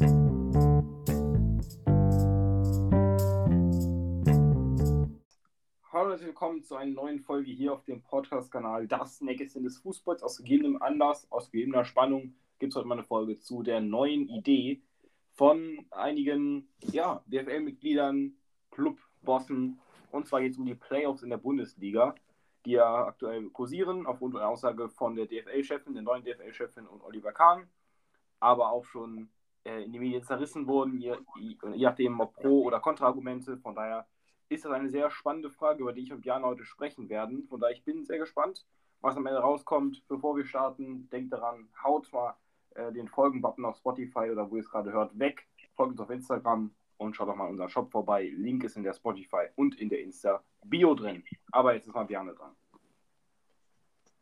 [0.00, 0.14] Hallo
[6.14, 10.22] und willkommen zu einer neuen Folge hier auf dem Podcast-Kanal Das Nächste des Fußballs.
[10.22, 14.26] Aus gegebenem Anlass, aus gegebener Spannung gibt es heute mal eine Folge zu der neuen
[14.30, 14.80] Idee
[15.32, 18.32] von einigen ja, DFL-Mitgliedern,
[18.70, 19.80] Clubbossen.
[20.12, 22.14] Und zwar geht es um die Playoffs in der Bundesliga,
[22.64, 27.32] die ja aktuell kursieren, aufgrund einer Aussage von der DFL-Chefin, der neuen DFL-Chefin und Oliver
[27.32, 27.68] Kahn,
[28.38, 29.28] aber auch schon
[29.64, 33.58] äh, in die Medien zerrissen wurden, je, je nachdem ob Pro- oder Kontraargumente.
[33.58, 34.06] Von daher
[34.48, 37.46] ist das eine sehr spannende Frage, über die ich und Jan heute sprechen werden.
[37.48, 38.66] Von daher ich bin sehr gespannt,
[39.00, 40.02] was am Ende rauskommt.
[40.08, 42.34] Bevor wir starten, denkt daran, haut mal
[42.74, 45.46] äh, den Folgen-Button auf Spotify oder wo ihr es gerade hört, weg.
[45.74, 48.30] Folgt uns auf Instagram und schaut doch mal in unseren Shop vorbei.
[48.36, 51.24] Link ist in der Spotify und in der Insta-Bio drin.
[51.52, 52.50] Aber jetzt ist mal Bjarne dran.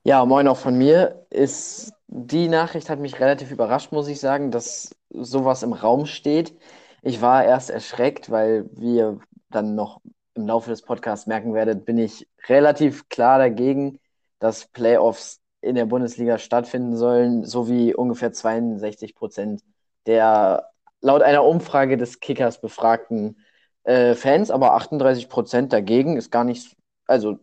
[0.05, 1.27] Ja, moin auch von mir.
[1.30, 6.57] Ist, die Nachricht hat mich relativ überrascht, muss ich sagen, dass sowas im Raum steht.
[7.03, 10.01] Ich war erst erschreckt, weil wir dann noch
[10.35, 13.99] im Laufe des Podcasts merken werdet, bin ich relativ klar dagegen,
[14.38, 19.63] dass Playoffs in der Bundesliga stattfinden sollen, so wie ungefähr 62 Prozent
[20.07, 23.45] der laut einer Umfrage des Kickers befragten
[23.85, 27.38] äh, Fans, aber 38 Prozent dagegen ist gar nicht, also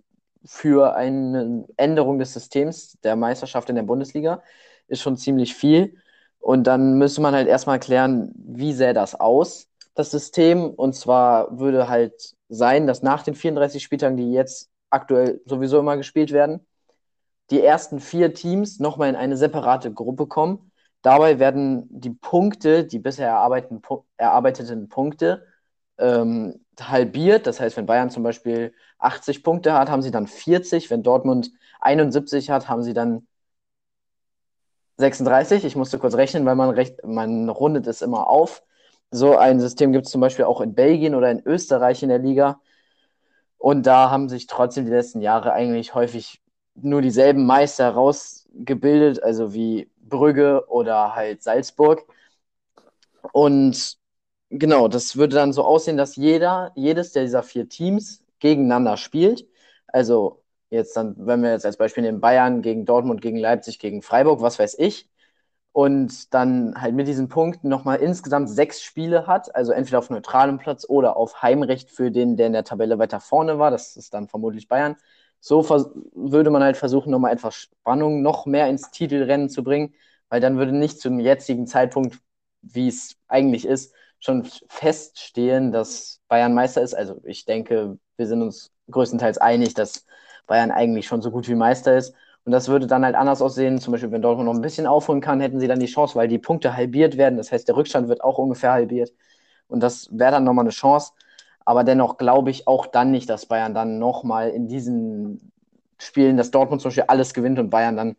[0.46, 4.44] für eine Änderung des Systems der Meisterschaft in der Bundesliga
[4.88, 5.98] ist schon ziemlich viel.
[6.46, 10.70] Und dann müsste man halt erstmal klären, wie sähe das aus, das System.
[10.70, 15.98] Und zwar würde halt sein, dass nach den 34 Spieltagen, die jetzt aktuell sowieso immer
[15.98, 16.64] gespielt werden,
[17.50, 20.72] die ersten vier Teams nochmal in eine separate Gruppe kommen.
[21.02, 23.28] Dabei werden die Punkte, die bisher
[24.18, 25.48] erarbeiteten, Punkte,
[25.98, 27.48] ähm, halbiert.
[27.48, 30.92] Das heißt, wenn Bayern zum Beispiel 80 Punkte hat, haben sie dann 40.
[30.92, 31.50] Wenn Dortmund
[31.82, 33.26] 71 hat, haben sie dann
[34.98, 35.66] 36.
[35.66, 38.64] Ich musste kurz rechnen, weil man, recht, man rundet es immer auf.
[39.12, 42.20] So ein System gibt es zum Beispiel auch in Belgien oder in Österreich in der
[42.20, 42.60] Liga.
[43.58, 46.42] Und da haben sich trotzdem die letzten Jahre eigentlich häufig
[46.76, 52.04] nur dieselben Meister rausgebildet, also wie Brügge oder halt Salzburg.
[53.32, 53.98] Und
[54.50, 59.48] genau, das würde dann so aussehen, dass jeder, jedes dieser vier Teams gegeneinander spielt.
[59.88, 60.44] Also
[60.76, 64.42] jetzt dann, wenn wir jetzt als Beispiel nehmen, Bayern gegen Dortmund, gegen Leipzig, gegen Freiburg,
[64.42, 65.10] was weiß ich.
[65.72, 70.58] Und dann halt mit diesen Punkten nochmal insgesamt sechs Spiele hat, also entweder auf neutralem
[70.58, 73.72] Platz oder auf Heimrecht für den, der in der Tabelle weiter vorne war.
[73.72, 74.96] Das ist dann vermutlich Bayern.
[75.42, 75.64] So
[76.16, 79.94] würde man halt versuchen, nochmal etwas Spannung noch mehr ins Titelrennen zu bringen,
[80.30, 82.20] weil dann würde nicht zum jetzigen Zeitpunkt,
[82.62, 86.96] wie es eigentlich ist, schon feststehen, dass Bayern Meister ist.
[86.96, 90.06] Also ich denke, wir sind uns größtenteils einig, dass
[90.48, 92.14] Bayern eigentlich schon so gut wie Meister ist.
[92.46, 93.80] Und das würde dann halt anders aussehen.
[93.80, 96.28] Zum Beispiel, wenn Dortmund noch ein bisschen aufholen kann, hätten sie dann die Chance, weil
[96.28, 97.38] die Punkte halbiert werden.
[97.38, 99.12] Das heißt, der Rückstand wird auch ungefähr halbiert.
[99.68, 101.14] Und das wäre dann nochmal eine Chance.
[101.66, 105.52] Aber dennoch glaube ich auch dann nicht, dass Bayern dann nochmal in diesen
[105.98, 108.16] Spielen, dass Dortmund zum Beispiel alles gewinnt und Bayern dann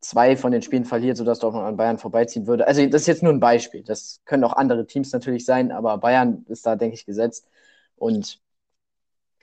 [0.00, 2.66] zwei von den Spielen verliert, sodass Dortmund an Bayern vorbeiziehen würde.
[2.66, 3.82] Also das ist jetzt nur ein Beispiel.
[3.84, 7.48] Das können auch andere Teams natürlich sein, aber Bayern ist da, denke ich, gesetzt.
[7.96, 8.40] Und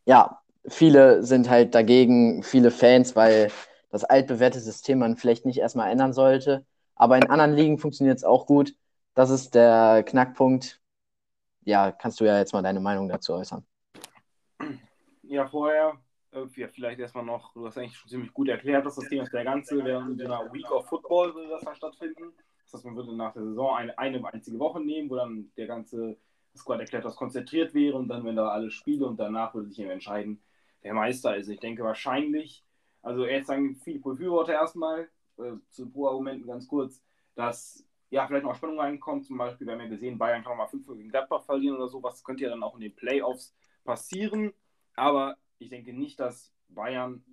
[0.06, 3.52] ja, viele sind halt dagegen, viele Fans, weil
[3.90, 6.66] das altbewährte System man vielleicht nicht erstmal ändern sollte.
[6.96, 8.76] Aber in anderen Ligen funktioniert es auch gut.
[9.14, 10.82] Das ist der Knackpunkt.
[11.64, 13.66] Ja, kannst du ja jetzt mal deine Meinung dazu äußern.
[15.24, 15.94] Ja, vorher,
[16.32, 19.34] äh, ja, vielleicht erstmal noch, du hast eigentlich schon ziemlich gut erklärt, das System ist
[19.34, 22.34] der ganze, während einer Week of Football würde das dann stattfinden.
[22.64, 25.68] Das heißt, man würde nach der Saison eine, eine einzige Woche nehmen, wo dann der
[25.68, 26.18] ganze
[26.56, 29.80] Squad erklärt, was konzentriert wäre und dann, wenn da alle Spiele und danach würde sich
[29.80, 30.42] eben entscheiden,
[30.82, 31.50] wer Meister ist.
[31.50, 32.64] Ich denke wahrscheinlich,
[33.02, 37.02] also jetzt sagen viele Befürworter erstmal, äh, zu Pro-Argumenten ganz kurz,
[37.36, 39.26] dass ja vielleicht noch Spannung reinkommt.
[39.26, 42.02] Zum Beispiel, wir haben ja gesehen, Bayern kann mal 5 gegen Gladbach verlieren oder so.
[42.04, 44.54] Was könnte ja dann auch in den Playoffs passieren.
[44.96, 47.24] Aber ich denke nicht, dass Bayern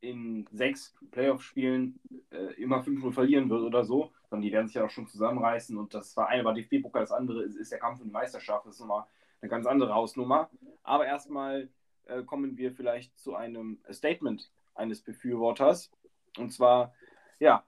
[0.00, 2.00] in sechs Playoff-Spielen
[2.30, 5.76] äh, immer 5-0 verlieren wird oder so, sondern die werden sich ja auch schon zusammenreißen.
[5.76, 8.64] Und das war eine war DFB-Pokal, das andere ist, ist, der Kampf um die Meisterschaft.
[8.64, 9.04] Das ist nochmal
[9.40, 10.50] eine ganz andere Hausnummer.
[10.82, 11.68] Aber erstmal
[12.08, 15.90] äh, kommen wir vielleicht zu einem Statement eines Befürworters.
[16.36, 16.94] Und zwar,
[17.38, 17.64] ja,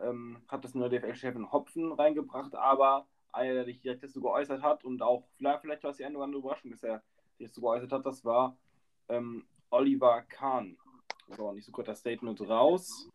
[0.00, 4.84] ähm, hat das nur DFL-Chefin Hopfen reingebracht, aber einer, der sich direkt dazu geäußert hat
[4.84, 7.02] und auch vielleicht, vielleicht war es die eine oder andere Überraschung, dass er
[7.38, 8.56] sich dazu geäußert hat, das war
[9.08, 10.76] ähm, Oliver Kahn.
[11.36, 13.08] So, nicht so kurz das Statement raus.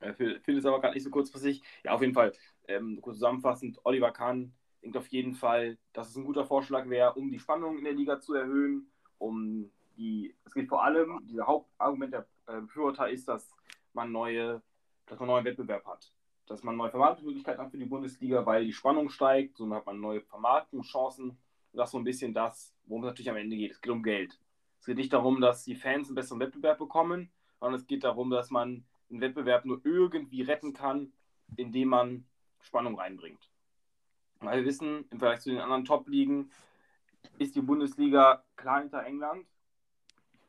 [0.00, 1.62] Äh, Phil ist aber gerade nicht so kurzfristig.
[1.84, 2.32] Ja, auf jeden Fall,
[2.68, 4.52] ähm, kurz zusammenfassend, Oliver Kahn
[4.82, 7.94] denkt auf jeden Fall, dass es ein guter Vorschlag wäre, um die Spannung in der
[7.94, 13.28] Liga zu erhöhen, um die, es geht vor allem, dieser Hauptargument der äh, Befürworter ist,
[13.28, 13.54] dass
[13.92, 14.62] man neue,
[15.06, 16.12] dass man neuen Wettbewerb hat.
[16.46, 20.00] dass man neue Vermarktungsmöglichkeiten hat für die Bundesliga, weil die Spannung steigt, so hat man
[20.00, 21.36] neue Vermarktungschancen.
[21.72, 23.72] Das ist so ein bisschen das, worum es natürlich am Ende geht.
[23.72, 24.38] Es geht um Geld.
[24.80, 28.30] Es geht nicht darum, dass die Fans einen besseren Wettbewerb bekommen, sondern es geht darum,
[28.30, 31.12] dass man den Wettbewerb nur irgendwie retten kann,
[31.56, 32.24] indem man
[32.60, 33.50] Spannung reinbringt.
[34.40, 36.50] Weil wir wissen, im Vergleich zu den anderen Top-Ligen
[37.38, 39.46] ist die Bundesliga klar hinter England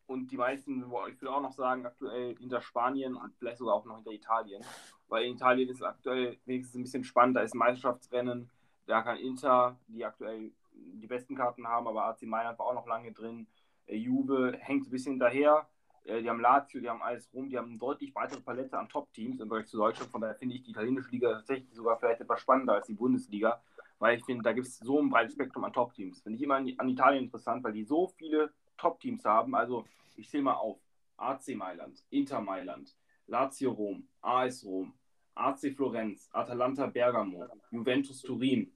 [0.08, 3.86] und die meisten, ich will auch noch sagen, aktuell hinter Spanien und vielleicht sogar auch
[3.86, 4.64] noch hinter Italien.
[5.10, 8.50] Weil in Italien ist es aktuell wenigstens ein bisschen spannend, da ist ein Meisterschaftsrennen,
[8.86, 12.88] da kann Inter, die aktuell die besten Karten haben, aber AC Mailand war auch noch
[12.88, 13.48] lange drin.
[13.86, 15.68] Äh, Juve hängt ein bisschen hinterher.
[16.06, 18.88] Äh, die haben Lazio, die haben alles rum, die haben eine deutlich weitere Palette an
[18.88, 20.12] Top-Teams im Vergleich zu Deutschland.
[20.12, 23.62] Von daher finde ich die italienische Liga tatsächlich sogar vielleicht etwas spannender als die Bundesliga,
[24.00, 26.22] weil ich finde, da gibt es so ein breites Spektrum an Top-Teams.
[26.22, 29.56] Finde ich immer an Italien interessant, weil die so viele Top-Teams haben.
[29.56, 29.86] Also
[30.16, 30.80] ich zähle mal auf.
[31.18, 32.96] AC Mailand, Inter Mailand,
[33.28, 34.94] Lazio Rom, AS Rom,
[35.36, 38.72] AC Florenz, Atalanta Bergamo, Juventus Turin,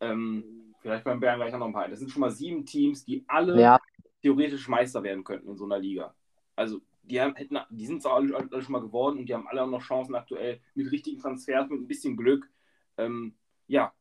[0.00, 1.88] ähm, vielleicht beim Bayern gleich noch ein paar.
[1.88, 3.78] Das sind schon mal sieben Teams, die alle ja.
[4.22, 6.14] theoretisch Meister werden könnten in so einer Liga.
[6.56, 9.46] Also die, haben, hätten, die sind zwar alle, alle, schon mal geworden und die haben
[9.46, 12.50] alle auch noch Chancen aktuell mit richtigen Transfers, mit ein bisschen Glück.
[12.96, 13.34] Ähm,
[13.66, 13.92] ja,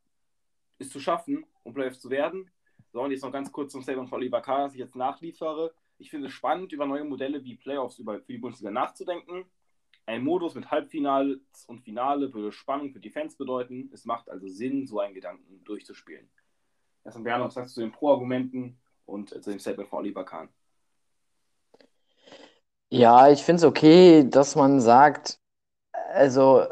[0.79, 2.49] ist zu schaffen, um Playoffs zu werden.
[2.91, 5.73] So, und jetzt noch ganz kurz zum Statement von Oliver K., das ich jetzt nachliefere.
[5.97, 9.45] Ich finde es spannend, über neue Modelle wie Playoffs über, für die Bundesliga nachzudenken.
[10.05, 13.89] Ein Modus mit Halbfinals und Finale würde Spannung für die Fans bedeuten.
[13.93, 16.29] Es macht also Sinn, so einen Gedanken durchzuspielen.
[17.05, 20.49] Erstmal Bernhard, was sagst du zu den Pro-Argumenten und zu dem Statement von Oliver Kahn?
[22.89, 25.39] Ja, ich finde es okay, dass man sagt,
[25.91, 26.67] also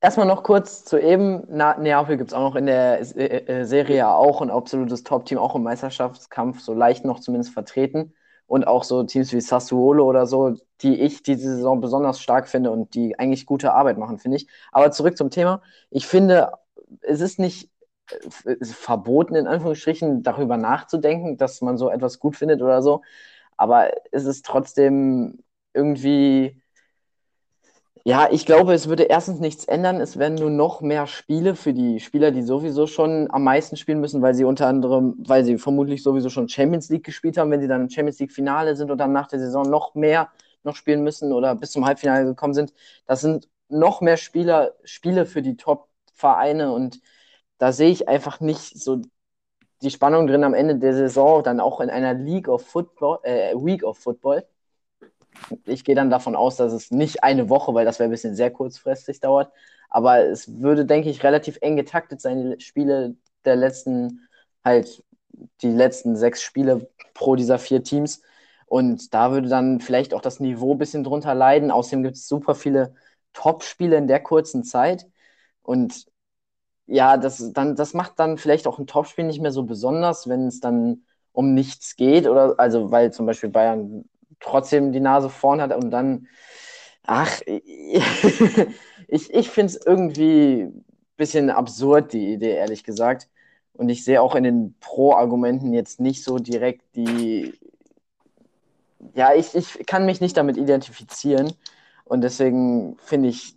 [0.00, 3.64] erstmal noch kurz zu eben, Na, Neapel gibt es auch noch in der äh, äh,
[3.64, 8.14] Serie auch ein absolutes Top-Team, auch im Meisterschaftskampf, so leicht noch zumindest vertreten
[8.46, 12.70] und auch so Teams wie Sassuolo oder so, die ich diese Saison besonders stark finde
[12.70, 14.48] und die eigentlich gute Arbeit machen, finde ich.
[14.72, 15.62] Aber zurück zum Thema.
[15.90, 16.52] Ich finde,
[17.02, 17.70] es ist nicht
[18.44, 23.02] äh, verboten, in Anführungsstrichen, darüber nachzudenken, dass man so etwas gut findet oder so.
[23.56, 25.42] Aber es ist trotzdem
[25.74, 26.60] irgendwie
[28.08, 30.00] ja, ich glaube, es würde erstens nichts ändern.
[30.00, 34.00] Es werden nur noch mehr Spiele für die Spieler, die sowieso schon am meisten spielen
[34.00, 37.60] müssen, weil sie unter anderem, weil sie vermutlich sowieso schon Champions League gespielt haben, wenn
[37.60, 40.30] sie dann Champions League Finale sind und dann nach der Saison noch mehr
[40.62, 42.72] noch spielen müssen oder bis zum Halbfinale gekommen sind.
[43.06, 47.00] Das sind noch mehr Spieler, Spiele für die Top-Vereine und
[47.58, 49.02] da sehe ich einfach nicht so
[49.82, 53.54] die Spannung drin am Ende der Saison, dann auch in einer League of Football, äh,
[53.54, 54.46] Week of Football
[55.64, 58.34] ich gehe dann davon aus, dass es nicht eine Woche, weil das wäre ein bisschen
[58.34, 59.52] sehr kurzfristig dauert,
[59.88, 64.28] aber es würde, denke ich, relativ eng getaktet sein, die Spiele der letzten,
[64.64, 65.02] halt
[65.62, 68.22] die letzten sechs Spiele pro dieser vier Teams.
[68.66, 71.70] Und da würde dann vielleicht auch das Niveau ein bisschen drunter leiden.
[71.70, 72.94] Außerdem gibt es super viele
[73.32, 75.06] Top-Spiele in der kurzen Zeit.
[75.62, 76.06] Und
[76.86, 80.46] ja, das, dann, das macht dann vielleicht auch ein Topspiel nicht mehr so besonders, wenn
[80.48, 82.26] es dann um nichts geht.
[82.26, 84.04] Oder also weil zum Beispiel Bayern
[84.40, 86.28] trotzdem die Nase vorn hat und dann,
[87.04, 90.84] ach, ich, ich finde es irgendwie ein
[91.16, 93.28] bisschen absurd, die Idee, ehrlich gesagt.
[93.72, 97.54] Und ich sehe auch in den Pro-Argumenten jetzt nicht so direkt die.
[99.14, 101.52] Ja, ich, ich kann mich nicht damit identifizieren.
[102.04, 103.54] Und deswegen finde ich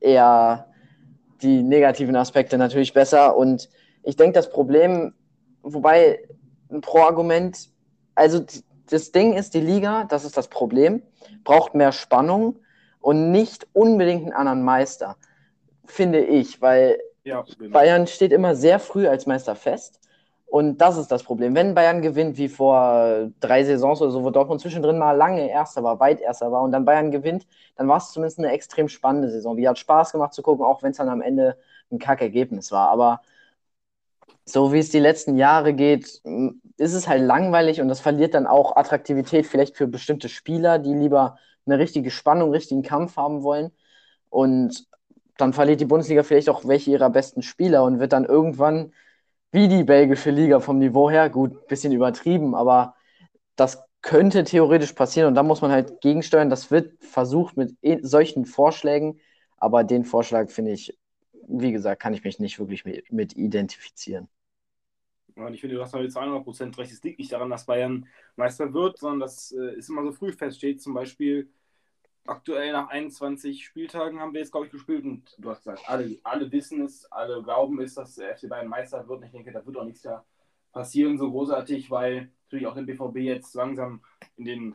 [0.00, 0.66] eher
[1.42, 3.36] die negativen Aspekte natürlich besser.
[3.36, 3.68] Und
[4.02, 5.12] ich denke, das Problem,
[5.62, 6.26] wobei
[6.70, 7.68] ein Pro-Argument,
[8.14, 8.44] also
[8.92, 11.02] das Ding ist, die Liga, das ist das Problem,
[11.44, 12.58] braucht mehr Spannung
[13.00, 15.16] und nicht unbedingt einen anderen Meister,
[15.86, 20.00] finde ich, weil ja, Bayern steht immer sehr früh als Meister fest.
[20.46, 21.54] Und das ist das Problem.
[21.54, 25.84] Wenn Bayern gewinnt, wie vor drei Saisons oder so, wo Dortmund zwischendrin mal lange Erster
[25.84, 29.30] war, weit Erster war, und dann Bayern gewinnt, dann war es zumindest eine extrem spannende
[29.30, 29.56] Saison.
[29.56, 31.56] Die hat Spaß gemacht zu gucken, auch wenn es dann am Ende
[31.92, 32.88] ein Kackergebnis war.
[32.90, 33.20] Aber
[34.52, 36.20] so wie es die letzten Jahre geht,
[36.76, 40.94] ist es halt langweilig und das verliert dann auch Attraktivität vielleicht für bestimmte Spieler, die
[40.94, 43.70] lieber eine richtige Spannung, richtigen Kampf haben wollen.
[44.30, 44.86] Und
[45.36, 48.92] dann verliert die Bundesliga vielleicht auch welche ihrer besten Spieler und wird dann irgendwann
[49.52, 52.94] wie die belgische Liga vom Niveau her, gut, bisschen übertrieben, aber
[53.56, 56.50] das könnte theoretisch passieren und da muss man halt gegensteuern.
[56.50, 59.20] Das wird versucht mit e, solchen Vorschlägen,
[59.56, 60.96] aber den Vorschlag finde ich,
[61.48, 64.28] wie gesagt, kann ich mich nicht wirklich mit, mit identifizieren.
[65.46, 66.92] Und ich finde, du hast heute zu 100% recht.
[66.92, 68.06] Es liegt nicht daran, dass Bayern
[68.36, 70.82] Meister wird, sondern dass äh, es immer so früh feststeht.
[70.82, 71.50] Zum Beispiel
[72.26, 75.04] aktuell nach 21 Spieltagen haben wir jetzt, glaube ich, gespielt.
[75.04, 78.68] Und du hast gesagt, alle, alle wissen es, alle glauben es, dass der FC Bayern
[78.68, 79.20] Meister wird.
[79.20, 80.24] Und ich denke, da wird auch nichts mehr
[80.72, 84.02] passieren, so großartig, weil natürlich auch der BVB jetzt langsam
[84.36, 84.74] in den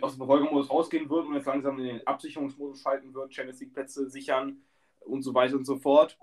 [0.00, 3.74] aus dem Verfolgermodus rausgehen wird und jetzt langsam in den Absicherungsmodus schalten wird, Champions League
[3.74, 4.62] Plätze sichern
[5.00, 6.16] und so weiter und so fort.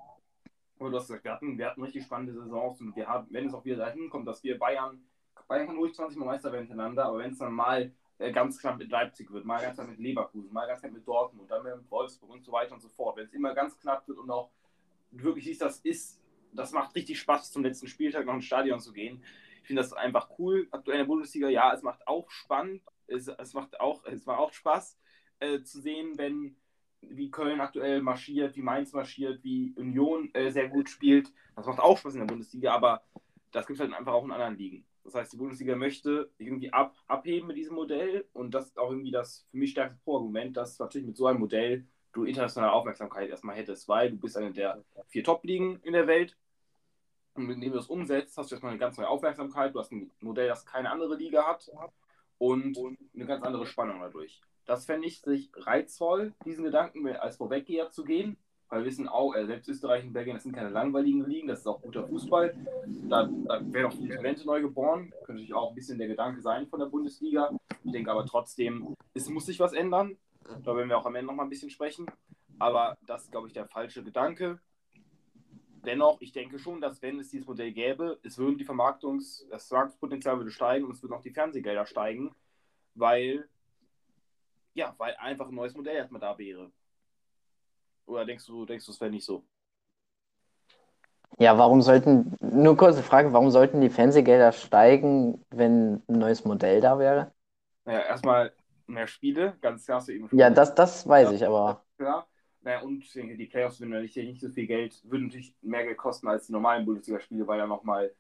[0.81, 3.45] Und du hast gesagt, wir hatten, wir hatten richtig spannende Saisons und wir haben, wenn
[3.45, 4.99] es auch wieder dahin kommt, dass wir Bayern,
[5.47, 8.57] Bayern kann ruhig 20 Mal Meister werden hintereinander, aber wenn es dann mal äh, ganz
[8.59, 11.61] knapp mit Leipzig wird, mal ganz knapp mit Leverkusen, mal ganz knapp mit Dortmund, dann
[11.61, 14.31] mit Wolfsburg und so weiter und so fort, wenn es immer ganz knapp wird und
[14.31, 14.49] auch
[15.11, 16.19] wirklich siehst, das ist,
[16.51, 19.23] das macht richtig Spaß, zum letzten Spieltag noch ins Stadion zu gehen.
[19.61, 20.67] Ich finde das einfach cool.
[20.71, 24.39] Aktuell in der Bundesliga, ja, es macht auch spannend, es, es macht auch, es macht
[24.39, 24.97] auch Spaß
[25.41, 26.55] äh, zu sehen, wenn
[27.01, 31.31] wie Köln aktuell marschiert, wie Mainz marschiert, wie Union äh, sehr gut spielt.
[31.55, 33.03] Das macht auch Spaß in der Bundesliga, aber
[33.51, 34.85] das gibt es halt einfach auch in anderen Ligen.
[35.03, 38.91] Das heißt, die Bundesliga möchte irgendwie ab, abheben mit diesem Modell und das ist auch
[38.91, 43.29] irgendwie das für mich stärkste Pro-Argument, dass natürlich mit so einem Modell du internationale Aufmerksamkeit
[43.29, 46.37] erstmal hättest, weil du bist eine der vier Top-Ligen in der Welt
[47.33, 50.11] und indem du das umsetzt, hast du erstmal eine ganz neue Aufmerksamkeit, du hast ein
[50.19, 51.71] Modell, das keine andere Liga hat
[52.37, 52.77] und
[53.15, 54.41] eine ganz andere Spannung dadurch.
[54.65, 58.37] Das fände ich sich reizvoll, diesen Gedanken als Vorweggeher zu gehen,
[58.69, 61.59] weil wir wissen auch, äh, selbst Österreich und Belgien, das sind keine langweiligen Ligen, das
[61.59, 62.55] ist auch guter Fußball.
[63.09, 65.09] Da, da werden auch viele Talente neu geboren.
[65.25, 67.51] Könnte natürlich auch ein bisschen der Gedanke sein von der Bundesliga.
[67.83, 70.17] Ich denke aber trotzdem, es muss sich was ändern.
[70.63, 72.05] Da werden wir auch am Ende noch mal ein bisschen sprechen.
[72.59, 74.59] Aber das ist, glaube ich, der falsche Gedanke.
[75.83, 79.67] Dennoch, ich denke schon, dass wenn es dieses Modell gäbe, es würden die Vermarktungs-, das
[79.67, 82.35] Vermarktungspotenzial würde steigen und es würden auch die Fernsehgelder steigen,
[82.93, 83.49] weil,
[84.73, 86.71] ja, weil einfach ein neues Modell erstmal da wäre.
[88.05, 89.45] Oder denkst du, denkst du, es wäre nicht so?
[91.39, 96.81] Ja, warum sollten, nur kurze Frage, warum sollten die Fernsehgelder steigen, wenn ein neues Modell
[96.81, 97.31] da wäre?
[97.85, 98.53] Naja, erstmal
[98.85, 100.37] mehr Spiele, ganz klar hast du eben schon.
[100.37, 101.83] Ja, das, das weiß ja, ich, aber.
[101.99, 102.27] Ja,
[102.61, 106.27] naja, und die Playoffs würden natürlich nicht so viel Geld, würden natürlich mehr Geld kosten
[106.27, 108.13] als die normalen Bundesligaspiele, weil ja nochmal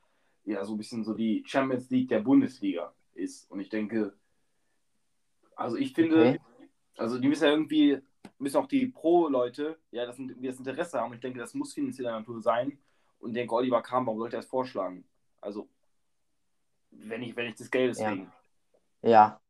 [0.45, 3.49] ja, so ein bisschen so die Champions League der Bundesliga ist.
[3.51, 4.13] Und ich denke,
[5.55, 6.39] also ich finde, okay.
[6.97, 8.01] also die müssen ja irgendwie
[8.41, 11.13] müssen auch die Pro-Leute ja das, das Interesse haben.
[11.13, 12.77] Ich denke, das muss finanzieller Natur sein.
[13.19, 15.05] Und denke, Oliver Kahn, warum sollte er es vorschlagen?
[15.41, 15.69] Also,
[16.89, 18.31] wenn ich, wenn ich das Geld deswegen.
[19.03, 19.09] Ja.
[19.09, 19.41] ja,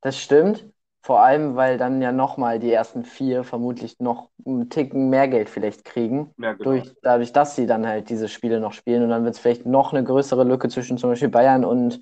[0.00, 0.68] das stimmt.
[1.02, 5.48] Vor allem, weil dann ja nochmal die ersten vier vermutlich noch einen Ticken mehr Geld
[5.48, 6.34] vielleicht kriegen.
[6.36, 6.64] Ja, genau.
[6.64, 9.04] durch, dadurch, dass sie dann halt diese Spiele noch spielen.
[9.04, 12.00] Und dann wird es vielleicht noch eine größere Lücke zwischen zum Beispiel Bayern und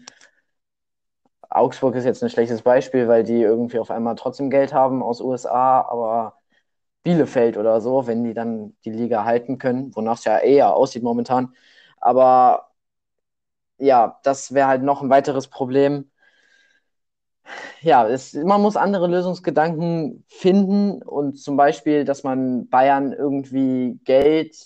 [1.54, 5.20] Augsburg ist jetzt ein schlechtes Beispiel, weil die irgendwie auf einmal trotzdem Geld haben aus
[5.20, 6.38] USA, aber
[7.04, 11.02] Bielefeld oder so, wenn die dann die Liga halten können, wonach es ja eher aussieht
[11.04, 11.54] momentan.
[12.00, 12.70] Aber
[13.78, 16.10] ja, das wäre halt noch ein weiteres Problem.
[17.82, 24.56] Ja, es, man muss andere Lösungsgedanken finden und zum Beispiel, dass man Bayern irgendwie Geld,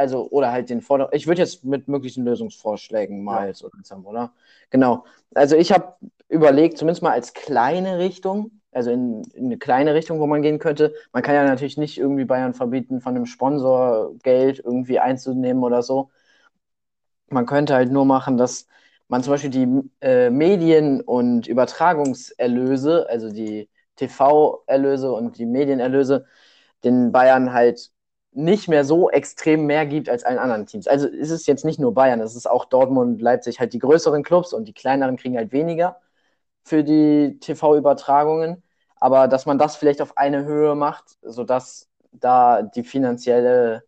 [0.00, 3.54] also oder halt den Vorder ich würde jetzt mit möglichen Lösungsvorschlägen mal ja.
[3.54, 4.32] so langsam, oder?
[4.70, 5.04] Genau.
[5.34, 5.94] Also ich habe
[6.28, 10.58] überlegt, zumindest mal als kleine Richtung, also in, in, eine kleine Richtung, wo man gehen
[10.58, 10.94] könnte.
[11.12, 15.82] Man kann ja natürlich nicht irgendwie Bayern verbieten, von einem Sponsor Geld irgendwie einzunehmen oder
[15.82, 16.10] so.
[17.28, 18.66] Man könnte halt nur machen, dass
[19.08, 26.26] man zum Beispiel die äh, Medien- und Übertragungserlöse, also die TV-Erlöse und die Medienerlöse,
[26.84, 27.90] den Bayern halt
[28.32, 30.86] nicht mehr so extrem mehr gibt als allen anderen Teams.
[30.86, 34.22] Also ist es jetzt nicht nur Bayern, es ist auch Dortmund, Leipzig halt die größeren
[34.22, 36.00] Clubs und die kleineren kriegen halt weniger
[36.64, 38.62] für die TV-Übertragungen,
[38.96, 43.84] aber dass man das vielleicht auf eine Höhe macht, sodass da die finanzielle,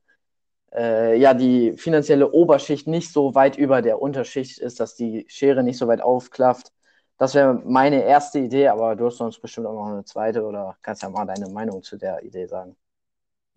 [0.75, 5.63] äh, ja, die finanzielle Oberschicht nicht so weit über der Unterschicht ist, dass die Schere
[5.63, 6.73] nicht so weit aufklafft.
[7.19, 10.77] Das wäre meine erste Idee, aber du hast sonst bestimmt auch noch eine zweite oder
[10.83, 12.77] kannst ja mal deine Meinung zu der Idee sagen.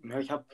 [0.04, 0.46] Ja, ich habe,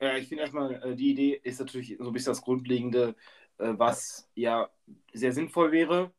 [0.00, 3.14] ja, ich finde erstmal, äh, die Idee ist natürlich so ein bisschen das Grundlegende,
[3.58, 4.70] äh, was ja
[5.12, 6.12] sehr sinnvoll wäre,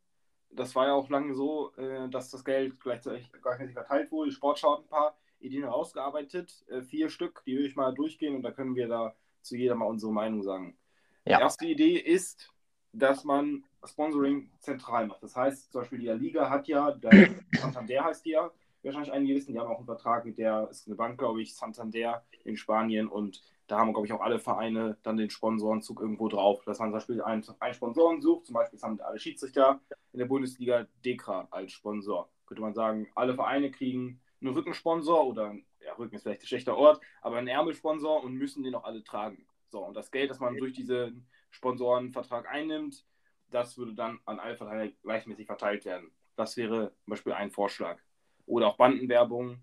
[0.53, 4.29] das war ja auch lange so, äh, dass das Geld gleichzeitig gleichzeitig verteilt wurde.
[4.29, 8.35] Die Sportschau hat ein paar Ideen herausgearbeitet, äh, vier Stück, die will ich mal durchgehen
[8.35, 10.77] und da können wir da zu jeder mal unsere Meinung sagen.
[11.25, 11.38] Ja.
[11.38, 12.51] Die erste Idee ist,
[12.93, 15.23] dass man Sponsoring zentral macht.
[15.23, 18.51] Das heißt, zum Beispiel die Liga hat ja, der Santander heißt die ja,
[18.83, 21.55] wahrscheinlich einige wissen, die haben auch einen Vertrag mit der, ist eine Bank, glaube ich,
[21.55, 26.27] Santander in Spanien und da haben, glaube ich, auch alle Vereine dann den Sponsorenzug irgendwo
[26.27, 28.45] drauf, dass man zum Beispiel einen, einen Sponsoren sucht.
[28.45, 29.79] Zum Beispiel haben alle Schiedsrichter
[30.11, 32.29] in der Bundesliga Dekra als Sponsor.
[32.45, 36.75] Könnte man sagen, alle Vereine kriegen einen Rückensponsor oder, ja, Rücken ist vielleicht ein schlechter
[36.75, 39.45] Ort, aber einen Ärmelsponsor und müssen den auch alle tragen.
[39.69, 43.05] So, und das Geld, das man durch diesen Sponsorenvertrag einnimmt,
[43.51, 46.11] das würde dann an alle Vereine gleichmäßig verteilt werden.
[46.35, 47.99] Das wäre zum Beispiel ein Vorschlag.
[48.45, 49.61] Oder auch Bandenwerbung,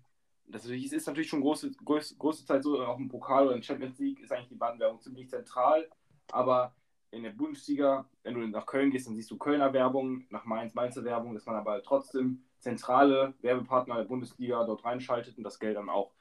[0.49, 3.99] das ist natürlich schon große, große, große Zeit so, auch im Pokal oder in Champions
[3.99, 5.87] League ist eigentlich die Bandenwerbung ziemlich zentral,
[6.31, 6.73] aber
[7.11, 10.73] in der Bundesliga, wenn du nach Köln gehst, dann siehst du Kölner Werbung, nach Mainz
[10.73, 15.77] Mainzer Werbung, dass man aber trotzdem zentrale Werbepartner der Bundesliga dort reinschaltet und das Geld
[15.77, 16.11] dann auch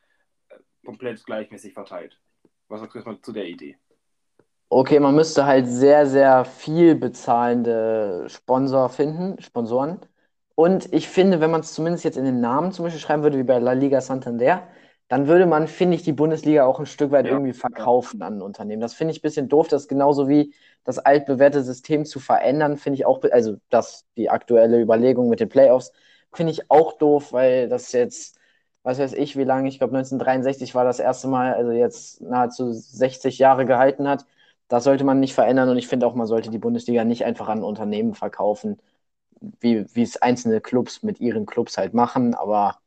[0.49, 2.21] äh, komplett gleichmäßig verteilt.
[2.69, 3.77] Was sagst du zu der Idee?
[4.71, 10.01] Okay, man müsste halt sehr, sehr viel bezahlende Sponsor finden, Sponsoren.
[10.59, 13.39] Und ich finde, wenn man es zumindest jetzt in den Namen zum Beispiel schreiben würde,
[13.39, 14.67] wie bei La Liga Santander,
[15.07, 17.33] dann würde man, finde ich, die Bundesliga auch ein Stück weit Ja.
[17.33, 18.81] irgendwie verkaufen an ein Unternehmen.
[18.83, 19.69] Das finde ich ein bisschen doof.
[19.69, 24.81] Das genauso wie das altbewährte System zu verändern, finde ich auch, also das, die aktuelle
[24.81, 25.93] Überlegung mit den Playoffs,
[26.33, 28.37] finde ich auch doof, weil das jetzt,
[28.83, 32.73] was weiß ich, wie lange, ich glaube 1963 war das erste Mal, also jetzt nahezu
[32.73, 34.27] 60 Jahre gehalten hat.
[34.67, 37.47] Das sollte man nicht verändern und ich finde auch, man sollte die Bundesliga nicht einfach
[37.49, 38.79] an Unternehmen verkaufen,
[39.41, 42.79] wie, wie es einzelne Clubs mit ihren Clubs halt machen, aber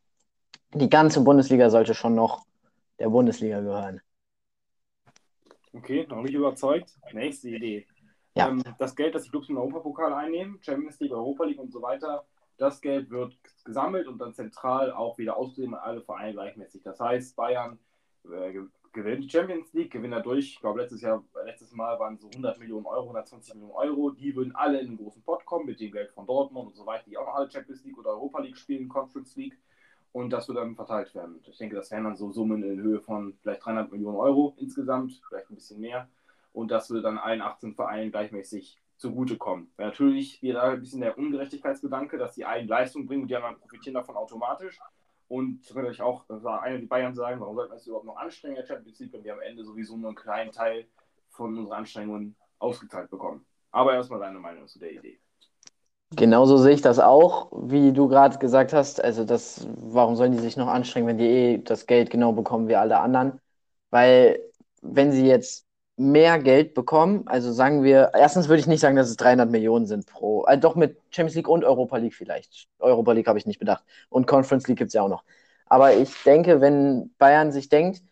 [0.73, 2.45] die ganze Bundesliga sollte schon noch
[2.99, 4.01] der Bundesliga gehören.
[5.73, 6.97] Okay, noch nicht überzeugt.
[7.13, 7.87] Nächste Idee.
[8.35, 8.49] Ja.
[8.49, 11.81] Ähm, das Geld, das die Clubs im Europapokal einnehmen, Champions League, Europa League und so
[11.81, 12.25] weiter,
[12.57, 16.83] das Geld wird gesammelt und dann zentral auch wieder ausgegeben an alle Vereine gleichmäßig.
[16.83, 17.79] Das heißt, Bayern
[18.25, 18.53] äh,
[18.93, 22.59] gewinnt die Champions League, gewinnt dadurch, ich glaube, letztes Jahr, letztes Mal waren so 100
[22.59, 24.11] Millionen Euro, 120 Millionen Euro.
[24.11, 26.85] Die würden alle in einen großen Pot kommen mit dem Geld von Dortmund und so
[26.85, 29.57] weiter, die auch noch alle Champions League oder Europa League spielen, Conference League.
[30.13, 31.39] Und das wird dann verteilt werden.
[31.47, 35.21] Ich denke, das wären dann so Summen in Höhe von vielleicht 300 Millionen Euro insgesamt,
[35.27, 36.09] vielleicht ein bisschen mehr.
[36.51, 39.71] Und das würde dann allen 18 Vereinen gleichmäßig zugutekommen.
[39.77, 43.57] Weil natürlich wieder ein bisschen der Ungerechtigkeitsgedanke, dass die einen Leistung bringen und die anderen
[43.57, 44.77] profitieren davon automatisch.
[45.31, 48.05] Und ich könnte euch auch äh, eine wie Bayern sagen, warum sollten wir es überhaupt
[48.05, 50.85] noch anstrengen der Champions League, wenn wir am Ende sowieso nur einen kleinen Teil
[51.29, 53.45] von unseren Anstrengungen ausgezahlt bekommen.
[53.71, 55.21] Aber erstmal deine Meinung zu der Idee.
[56.13, 59.01] Genauso sehe ich das auch, wie du gerade gesagt hast.
[59.01, 62.67] Also das, warum sollen die sich noch anstrengen, wenn die eh das Geld genau bekommen
[62.67, 63.39] wie alle anderen?
[63.89, 64.37] Weil
[64.81, 65.65] wenn sie jetzt
[66.01, 69.85] mehr Geld bekommen, also sagen wir, erstens würde ich nicht sagen, dass es 300 Millionen
[69.85, 72.67] sind pro, äh, doch mit Champions League und Europa League vielleicht.
[72.79, 73.83] Europa League habe ich nicht bedacht.
[74.09, 75.23] Und Conference League gibt es ja auch noch.
[75.67, 78.03] Aber ich denke, wenn Bayern sich denkt,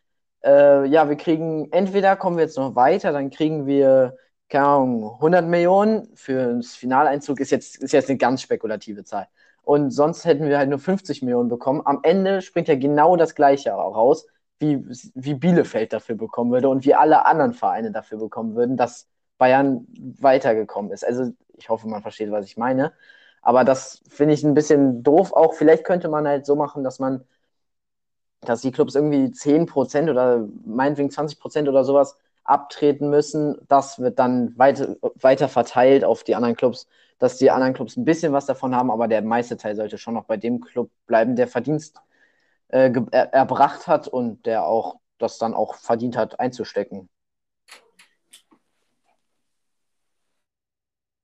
[0.43, 4.15] äh, ja, wir kriegen, entweder kommen wir jetzt noch weiter, dann kriegen wir
[4.50, 9.27] keine Ahnung, 100 Millionen für das Finaleinzug ist jetzt, ist jetzt eine ganz spekulative Zahl.
[9.61, 11.81] Und sonst hätten wir halt nur 50 Millionen bekommen.
[11.85, 14.25] Am Ende springt ja genau das Gleiche raus,
[14.59, 14.83] wie,
[15.15, 19.87] wie Bielefeld dafür bekommen würde und wie alle anderen Vereine dafür bekommen würden, dass Bayern
[20.19, 21.05] weitergekommen ist.
[21.05, 22.93] Also ich hoffe, man versteht, was ich meine.
[23.41, 25.53] Aber das finde ich ein bisschen doof auch.
[25.53, 27.24] Vielleicht könnte man halt so machen, dass man,
[28.41, 33.57] dass die Clubs irgendwie 10% oder meinetwegen 20% oder sowas abtreten müssen.
[33.67, 36.87] Das wird dann weiter, weiter verteilt auf die anderen Clubs,
[37.19, 40.13] dass die anderen Clubs ein bisschen was davon haben, aber der meiste Teil sollte schon
[40.13, 41.98] noch bei dem Club bleiben, der Verdienst
[42.70, 47.10] äh, er, erbracht hat und der auch das dann auch verdient hat einzustecken.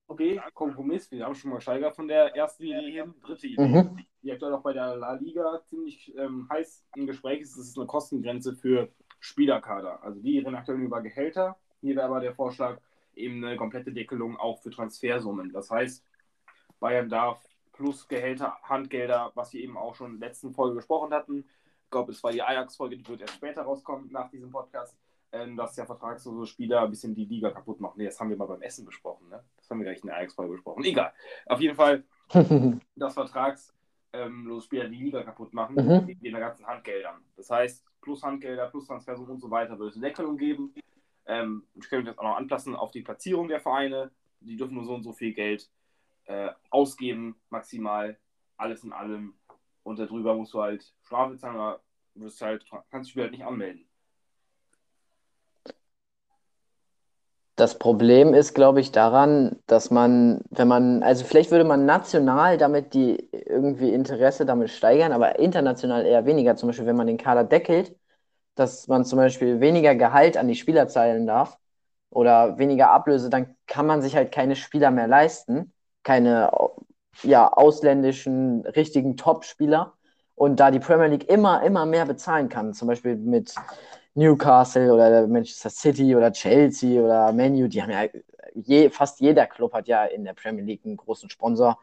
[0.08, 1.10] Okay, Kompromiss.
[1.12, 3.14] Wir haben schon mal Steiger von der ersten Idee hin.
[3.22, 4.06] Dritte Idee, Mhm.
[4.22, 7.58] die aktuell auch bei der La Liga ziemlich ähm, heiß im Gespräch ist.
[7.58, 10.04] Das ist eine Kostengrenze für Spielerkader.
[10.04, 11.58] Also die reden aktuell über Gehälter.
[11.82, 12.80] Hier wäre aber der Vorschlag
[13.16, 15.52] eben eine komplette Deckelung auch für Transfersummen.
[15.52, 16.06] Das heißt,
[16.80, 17.44] Bayern darf
[17.76, 21.46] plus Gehälter, Handgelder, was wir eben auch schon in der letzten Folge gesprochen hatten.
[21.84, 24.98] Ich glaube, es war die Ajax-Folge, die wird erst später rauskommen nach diesem Podcast,
[25.32, 27.98] ähm, dass der vertragslose Spieler ein bisschen die Liga kaputt macht.
[27.98, 29.28] Nee, das haben wir mal beim Essen besprochen.
[29.30, 29.44] Ne?
[29.58, 30.84] Das haben wir gleich in der Ajax-Folge besprochen.
[30.86, 31.14] Egal.
[31.48, 32.04] Auf jeden Fall,
[32.96, 36.08] dass vertragslose Spieler die Liga kaputt machen, Mhm.
[36.08, 37.22] wegen den ganzen Handgeldern.
[37.36, 40.74] Das heißt, plus Handgelder, plus Transfersummen und so weiter wird es eine Deckelung geben.
[41.28, 44.12] Ähm, ich könnte das auch noch anpassen auf die Platzierung der Vereine.
[44.40, 45.70] Die dürfen nur so und so viel Geld
[46.26, 48.18] äh, ausgeben, maximal,
[48.58, 49.36] alles in allem.
[49.84, 51.82] Und darüber musst du halt Strafe zahlen, aber
[52.16, 53.88] wirst halt, kannst Spiel halt nicht anmelden.
[57.56, 62.58] Das Problem ist, glaube ich, daran, dass man, wenn man, also vielleicht würde man national
[62.58, 66.58] damit die irgendwie Interesse damit steigern, aber international eher weniger.
[66.58, 67.96] Zum Beispiel, wenn man den Kader deckelt,
[68.56, 71.58] dass man zum Beispiel weniger Gehalt an die Spieler zahlen darf
[72.10, 75.74] oder weniger Ablöse, dann kann man sich halt keine Spieler mehr leisten,
[76.06, 76.50] keine
[77.24, 79.94] ja, ausländischen richtigen Top-Spieler.
[80.36, 83.54] Und da die Premier League immer, immer mehr bezahlen kann, zum Beispiel mit
[84.14, 88.06] Newcastle oder Manchester City oder Chelsea oder Manu, die haben ja
[88.54, 91.78] je, fast jeder Club hat ja in der Premier League einen großen Sponsor.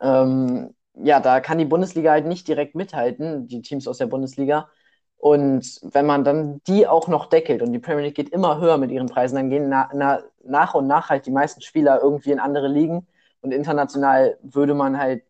[0.00, 4.68] Ähm, ja, da kann die Bundesliga halt nicht direkt mithalten, die Teams aus der Bundesliga.
[5.16, 8.78] Und wenn man dann die auch noch deckelt und die Premier League geht immer höher
[8.78, 12.32] mit ihren Preisen, dann gehen na, na, nach und nach halt die meisten Spieler irgendwie
[12.32, 13.06] in andere Ligen.
[13.40, 15.24] Und international würde man halt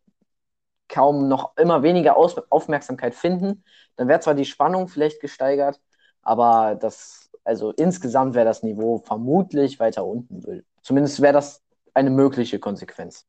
[0.89, 3.65] kaum noch immer weniger Aus Aufmerksamkeit finden.
[3.97, 5.81] Dann wäre zwar die Spannung vielleicht gesteigert,
[6.23, 10.45] aber das, also insgesamt wäre das Niveau vermutlich weiter unten.
[10.45, 10.65] Will.
[10.83, 11.63] Zumindest wäre das
[11.95, 13.27] eine mögliche Konsequenz.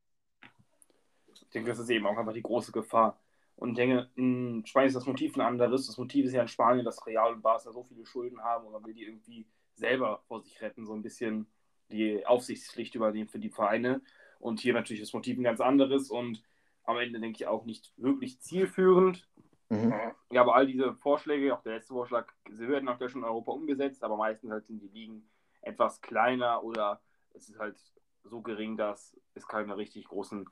[1.34, 3.18] Ich denke, das ist eben auch einfach die große Gefahr.
[3.56, 5.86] Und ich denke, in Spanien ist das Motiv ein anderes.
[5.86, 8.72] Das Motiv ist ja in Spanien, dass Real und Barca so viele Schulden haben und
[8.72, 11.46] man will die irgendwie selber vor sich retten, so ein bisschen
[11.92, 14.00] die Aufsichtspflicht übernehmen für die Vereine.
[14.38, 16.42] Und hier natürlich das Motiv ein ganz anderes und
[16.84, 19.28] am Ende denke ich auch nicht wirklich zielführend.
[19.68, 19.94] Mhm.
[20.30, 23.52] Ja, aber all diese Vorschläge, auch der letzte Vorschlag, sie werden aktuell schon in Europa
[23.52, 25.28] umgesetzt, aber meistens halt sind die Ligen
[25.60, 27.00] etwas kleiner oder
[27.34, 27.78] es ist halt
[28.24, 30.48] so gering, dass es keine richtig großen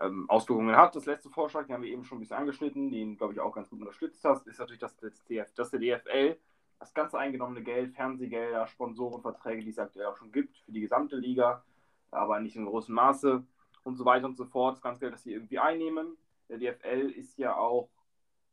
[0.00, 0.96] ähm, Auswirkungen hat.
[0.96, 3.52] Das letzte Vorschlag, den haben wir eben schon ein bisschen angeschnitten, den glaube ich auch
[3.52, 6.38] ganz gut unterstützt hast, ist natürlich, dass, das DF, dass der DFL
[6.78, 11.16] das ganze eingenommene Geld, Fernsehgelder, Sponsorenverträge, die es aktuell auch schon gibt, für die gesamte
[11.16, 11.64] Liga,
[12.10, 13.44] aber nicht in großem Maße
[13.84, 16.16] und so weiter und so fort, das ganze Geld, das sie irgendwie einnehmen.
[16.48, 17.88] Der DFL ist ja auch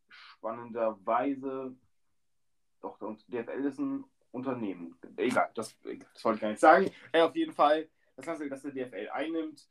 [0.07, 1.75] spannenderweise,
[2.81, 4.97] doch, der DFL ist ein Unternehmen.
[5.17, 6.91] Egal, das, das wollte ich gar nicht sagen.
[7.13, 9.67] Ja, auf jeden Fall, das ganze Geld, das der DFL einnimmt,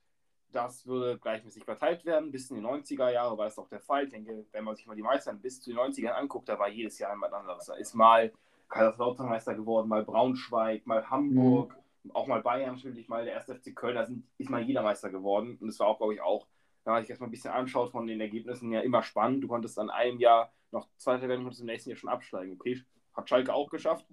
[0.53, 2.31] das würde gleichmäßig verteilt werden.
[2.31, 4.05] Bis in die 90er Jahre war es auch der Fall.
[4.05, 6.69] Ich denke, wenn man sich mal die Meister bis zu den 90ern anguckt, da war
[6.69, 7.67] jedes Jahr jemand anderes.
[7.67, 8.33] Da ist mal
[8.69, 12.13] Kaiserslautern Meister geworden, mal Braunschweig, mal Hamburg, mhm.
[12.13, 13.97] auch mal Bayern natürlich, mal der erste FC Köln.
[13.97, 15.59] Da sind, ist mal jeder Meister geworden.
[15.61, 16.47] Und es war auch, glaube ich, auch,
[16.85, 19.45] wenn man sich erstmal ein bisschen anschaut von den Ergebnissen, ja immer spannend.
[19.45, 22.55] Du konntest dann einem Jahr noch zweiter werden, konntest im nächsten Jahr schon absteigen.
[22.55, 22.83] Okay,
[23.15, 24.07] hat Schalke auch geschafft,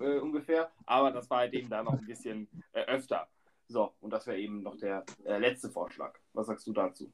[0.00, 0.70] äh, ungefähr.
[0.86, 3.28] Aber das war halt eben da noch ein bisschen äh, öfter.
[3.72, 6.18] So, und das wäre eben noch der äh, letzte Vorschlag.
[6.34, 7.10] Was sagst du dazu?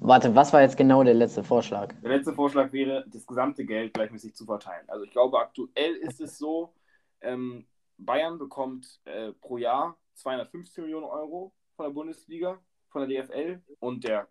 [0.00, 1.94] Warte, was war jetzt genau der letzte Vorschlag?
[2.02, 4.84] Der letzte Vorschlag wäre, das gesamte Geld gleichmäßig zu verteilen.
[4.88, 6.72] Also ich glaube, aktuell ist es so,
[7.20, 13.62] ähm, Bayern bekommt äh, pro Jahr 215 Millionen Euro von der Bundesliga, von der DFL
[13.78, 14.26] und der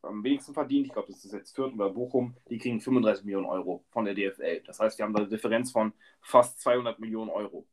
[0.00, 3.44] am wenigsten verdient, ich glaube, das ist jetzt Fürth oder Bochum, die kriegen 35 Millionen
[3.44, 4.62] Euro von der DFL.
[4.64, 7.66] Das heißt, wir haben da eine Differenz von fast 200 Millionen Euro.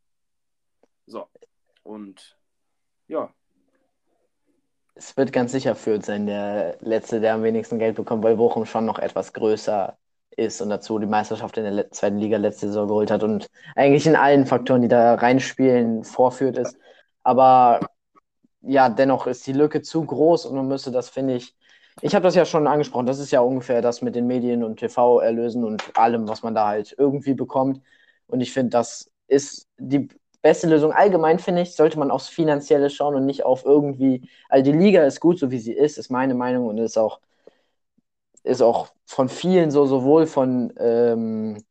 [1.06, 1.30] So,
[1.84, 2.38] und
[3.08, 3.30] ja.
[4.96, 8.66] Es wird ganz sicher Fürth sein, der Letzte, der am wenigsten Geld bekommt, weil Bochum
[8.66, 9.98] schon noch etwas größer
[10.36, 14.06] ist und dazu die Meisterschaft in der zweiten Liga letzte Saison geholt hat und eigentlich
[14.08, 16.78] in allen Faktoren, die da reinspielen, vorführt ist.
[17.24, 17.80] Aber
[18.62, 21.56] ja, dennoch ist die Lücke zu groß und man müsste das, finde ich,
[22.02, 24.78] ich habe das ja schon angesprochen, das ist ja ungefähr das mit den Medien und
[24.78, 27.82] TV-Erlösen und allem, was man da halt irgendwie bekommt.
[28.28, 30.08] Und ich finde, das ist die
[30.44, 30.92] beste Lösung.
[30.92, 34.30] Allgemein finde ich, sollte man aufs Finanzielle schauen und nicht auf irgendwie.
[34.50, 37.20] Also die Liga ist gut, so wie sie ist, ist meine Meinung und ist auch,
[38.44, 41.64] ist auch von vielen so, sowohl von ähm,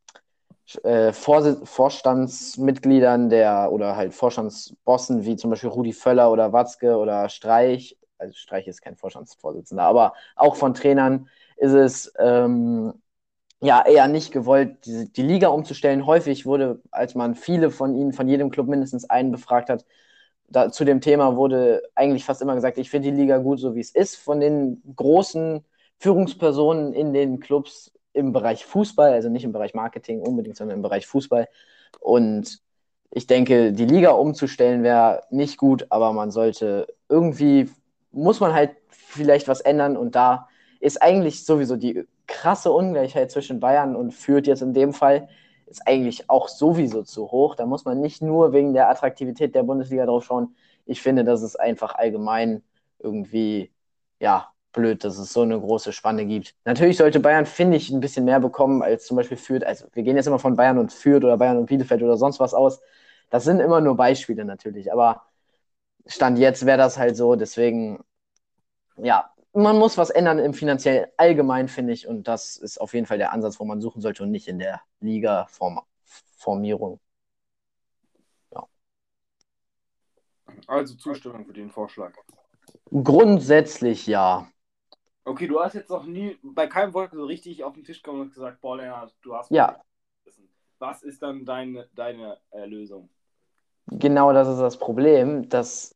[0.85, 7.29] äh, Vor Vorstandsmitgliedern der oder halt Vorstandsbossen wie zum Beispiel Rudi Völler oder Watzke oder
[7.29, 13.02] Streich, also Streich ist kein Vorstandsvorsitzender, aber auch von Trainern ist es ähm,
[13.63, 16.05] ja eher nicht gewollt, die, die Liga umzustellen.
[16.05, 19.87] Häufig wurde, als man viele von ihnen, von jedem Club mindestens einen befragt hat,
[20.49, 23.75] da, zu dem Thema wurde eigentlich fast immer gesagt, ich finde die Liga gut, so
[23.75, 24.17] wie es ist.
[24.17, 25.65] Von den großen
[25.99, 30.83] Führungspersonen in den Clubs im Bereich Fußball, also nicht im Bereich Marketing unbedingt, sondern im
[30.83, 31.49] Bereich Fußball.
[32.01, 32.61] Und
[33.11, 37.71] ich denke, die Liga umzustellen wäre nicht gut, aber man sollte irgendwie,
[38.11, 40.49] muss man halt vielleicht was ändern und da
[40.81, 45.29] ist eigentlich sowieso die krasse Ungleichheit zwischen Bayern und Fürth jetzt in dem Fall
[45.67, 47.55] ist eigentlich auch sowieso zu hoch.
[47.55, 50.57] Da muss man nicht nur wegen der Attraktivität der Bundesliga drauf schauen.
[50.87, 52.63] Ich finde, dass es einfach allgemein
[52.99, 53.73] irgendwie,
[54.21, 56.55] ja, blöd, dass es so eine große Spanne gibt.
[56.65, 59.65] Natürlich sollte Bayern, finde ich, ein bisschen mehr bekommen als zum Beispiel Fürth.
[59.65, 62.41] Also wir gehen jetzt immer von Bayern und Fürth oder Bayern und Bielefeld oder sonst
[62.41, 62.81] was aus.
[63.31, 65.23] Das sind immer nur Beispiele natürlich, aber
[66.07, 67.37] Stand jetzt wäre das halt so.
[67.37, 68.01] Deswegen,
[68.97, 72.07] ja, man muss was ändern im finanziell allgemein, finde ich.
[72.07, 74.59] Und das ist auf jeden Fall der Ansatz, wo man suchen sollte und nicht in
[74.59, 77.01] der Liga-Formierung.
[78.53, 78.67] Ja.
[80.67, 82.15] Also Zustimmung für den Vorschlag.
[82.91, 84.49] Grundsätzlich ja.
[85.25, 88.23] Okay, du hast jetzt noch nie bei keinem Wort so richtig auf den Tisch gekommen
[88.23, 89.51] und gesagt, boah, Lennart, du hast.
[89.51, 89.81] Ja.
[90.79, 93.09] Was ist dann deine, deine äh, Lösung?
[93.87, 95.95] Genau das ist das Problem, dass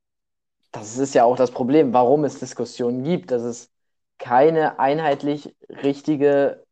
[0.72, 3.70] das ist ja auch das Problem, warum es Diskussionen gibt, dass es
[4.18, 6.64] keine einheitlich richtige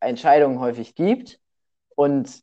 [0.00, 1.40] Entscheidung häufig gibt.
[1.94, 2.42] Und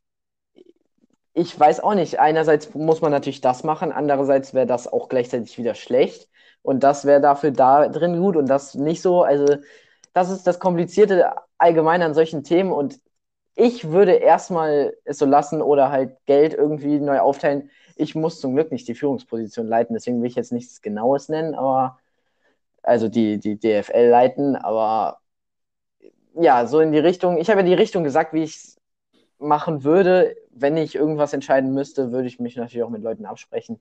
[1.32, 5.58] ich weiß auch nicht, einerseits muss man natürlich das machen, andererseits wäre das auch gleichzeitig
[5.58, 6.28] wieder schlecht.
[6.62, 9.22] Und das wäre dafür da drin gut und das nicht so.
[9.22, 9.56] Also,
[10.12, 12.72] das ist das Komplizierte allgemein an solchen Themen.
[12.72, 13.00] Und
[13.56, 17.70] ich würde erstmal es so lassen oder halt Geld irgendwie neu aufteilen.
[17.96, 21.54] Ich muss zum Glück nicht die Führungsposition leiten, deswegen will ich jetzt nichts Genaues nennen,
[21.54, 21.98] aber
[22.82, 25.20] also die, die DFL leiten, aber
[26.34, 27.38] ja, so in die Richtung.
[27.38, 28.80] Ich habe ja die Richtung gesagt, wie ich es
[29.38, 30.36] machen würde.
[30.50, 33.80] Wenn ich irgendwas entscheiden müsste, würde ich mich natürlich auch mit Leuten absprechen.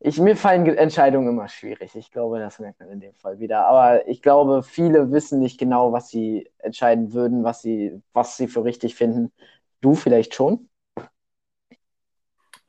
[0.00, 1.94] Ich, mir fallen Entscheidungen immer schwierig.
[1.96, 3.66] Ich glaube, das merkt man in dem Fall wieder.
[3.66, 8.48] Aber ich glaube, viele wissen nicht genau, was sie entscheiden würden, was sie, was sie
[8.48, 9.32] für richtig finden.
[9.80, 10.68] Du vielleicht schon?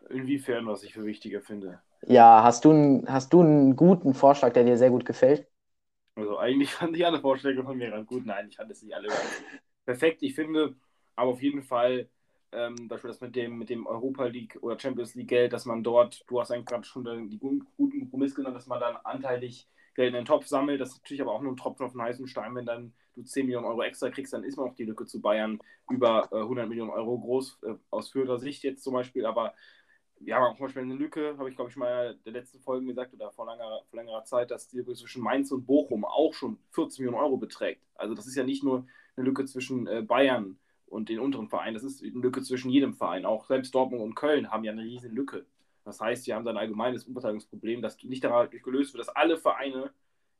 [0.10, 1.80] Inwiefern, was ich für wichtiger finde.
[2.08, 5.48] Ja, hast du, einen, hast du einen guten Vorschlag, der dir sehr gut gefällt?
[6.16, 8.26] Also eigentlich fand ich alle Vorschläge von mir ganz gut.
[8.26, 9.10] Nein, ich fand es nicht alle
[9.86, 10.24] perfekt.
[10.24, 10.76] Ich finde
[11.16, 12.10] aber auf jeden Fall,
[12.52, 15.84] ähm, Beispiel das mit dem, mit dem Europa League oder Champions League Geld, dass man
[15.84, 20.10] dort, du hast eigentlich gerade schon die guten Kompromiss genannt, dass man dann anteilig Geld
[20.10, 20.80] in den Topf sammelt.
[20.80, 22.54] Das ist natürlich aber auch nur ein Tropfen auf den heißen Stein.
[22.56, 25.22] Wenn dann du 10 Millionen Euro extra kriegst, dann ist man auch die Lücke zu
[25.22, 29.26] Bayern über äh, 100 Millionen Euro groß, äh, aus Fürther Sicht jetzt zum Beispiel.
[29.26, 29.54] Aber
[30.20, 32.60] wir haben auch zum Beispiel eine Lücke, habe ich glaube ich mal in der letzten
[32.60, 36.06] Folge gesagt oder vor längerer, vor längerer Zeit, dass die Lücke zwischen Mainz und Bochum
[36.06, 37.82] auch schon 14 Millionen Euro beträgt.
[37.96, 41.74] Also das ist ja nicht nur eine Lücke zwischen äh, Bayern und den unteren Vereinen,
[41.74, 43.26] das ist eine Lücke zwischen jedem Verein.
[43.26, 45.46] Auch selbst Dortmund und Köln haben ja eine riesen Lücke.
[45.84, 49.38] Das heißt, sie haben dann ein allgemeines Umverteilungsproblem, das nicht dadurch gelöst wird, dass alle
[49.38, 49.92] Vereine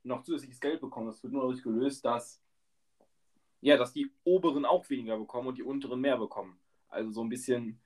[0.02, 1.06] noch zusätzliches Geld bekommen.
[1.06, 2.42] Das wird nur dadurch gelöst, dass,
[3.60, 6.58] ja, dass die oberen auch weniger bekommen und die unteren mehr bekommen.
[6.88, 7.80] Also so ein bisschen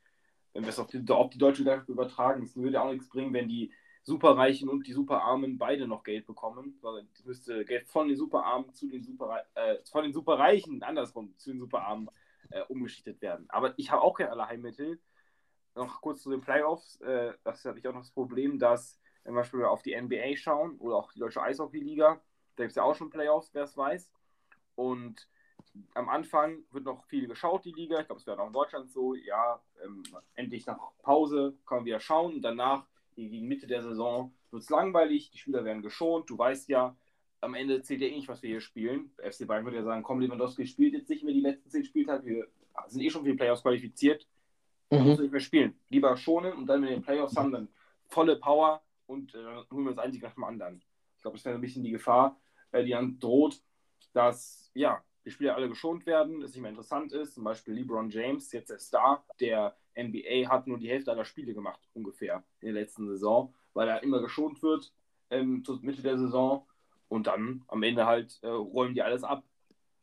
[0.52, 3.32] wenn wir es auf die, auf die deutsche Gesellschaft übertragen, es würde auch nichts bringen,
[3.32, 3.72] wenn die
[4.04, 6.78] Superreichen und die Superarmen beide noch Geld bekommen.
[7.14, 11.50] Es müsste Geld von den Superarmen zu den Super äh, von den Superreichen andersrum zu
[11.50, 12.10] den Superarmen
[12.50, 13.46] äh, umgeschichtet werden.
[13.48, 15.00] Aber ich habe auch keine Allheilmittel.
[15.74, 17.00] Noch kurz zu den Playoffs.
[17.00, 20.36] Äh, das habe ich auch noch das Problem, dass, wenn wir Beispiel auf die NBA
[20.36, 22.20] schauen oder auch die deutsche Eishockey-Liga,
[22.56, 24.10] da gibt es ja auch schon Playoffs, wer es weiß.
[24.74, 25.28] Und
[25.94, 28.00] am Anfang wird noch viel geschaut, die Liga.
[28.00, 29.14] Ich glaube, es wäre auch in Deutschland so.
[29.14, 30.02] Ja, ähm,
[30.35, 32.35] endlich nach Pause kann man wieder schauen.
[32.35, 35.30] Und danach, gegen Mitte der Saison, wird es langweilig.
[35.30, 36.28] Die Spieler werden geschont.
[36.28, 36.96] Du weißt ja,
[37.40, 39.12] am Ende zählt ja eh nicht, was wir hier spielen.
[39.18, 42.26] FC Bayern würde ja sagen: Komm, Lewandowski spielt jetzt nicht mehr die letzten zehn Spieltage.
[42.26, 42.46] Wir
[42.88, 44.26] sind eh schon für die Playoffs qualifiziert.
[44.90, 45.04] Mhm.
[45.04, 45.78] Muss nicht mehr spielen.
[45.88, 47.68] Lieber schonen und dann, wenn wir den Playoffs haben, dann
[48.08, 49.38] volle Power und äh,
[49.70, 50.82] holen wir uns einen Sieg nach dem anderen.
[51.16, 52.38] Ich glaube, das wäre ein bisschen die Gefahr,
[52.72, 53.62] äh, die dann droht,
[54.12, 57.35] dass, ja, die Spieler alle geschont werden, es nicht mehr interessant ist.
[57.35, 61.54] Zum Beispiel LeBron James, jetzt der Star der NBA, hat nur die Hälfte aller Spiele
[61.54, 64.92] gemacht, ungefähr in der letzten Saison, weil er immer geschont wird
[65.30, 66.66] ähm, zur Mitte der Saison
[67.08, 69.44] und dann am Ende halt äh, räumen die alles ab.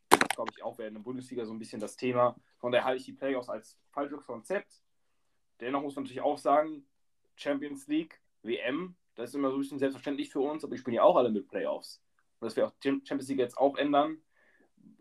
[0.08, 2.36] Das glaube ich auch wäre in der Bundesliga so ein bisschen das Thema.
[2.58, 4.82] Von daher halte ich die Playoffs als falsches Konzept.
[5.60, 6.86] Dennoch muss man natürlich auch sagen,
[7.36, 10.94] Champions League, WM, das ist immer so ein bisschen selbstverständlich für uns, aber ich spielen
[10.94, 12.02] ja auch alle mit Playoffs.
[12.38, 14.22] Und das wir auch Champions League jetzt auch ändern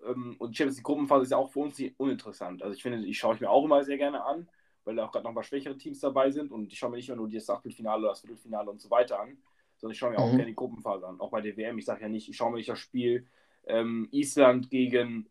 [0.05, 2.63] ähm, und die Champions League Gruppenphase ist ja auch für uns uninteressant.
[2.63, 4.47] Also ich finde, die schaue ich mir auch immer sehr gerne an,
[4.83, 7.13] weil da auch gerade noch mal schwächere Teams dabei sind und ich schaue mir nicht
[7.13, 9.38] nur das Achtelfinale oder das Viertelfinale und so weiter an,
[9.77, 10.23] sondern ich schaue mir mhm.
[10.23, 11.19] auch gerne die Gruppenphase an.
[11.19, 13.27] Auch bei der WM, ich sage ja nicht, ich schaue mir nicht das Spiel
[13.65, 15.29] ähm, Island gegen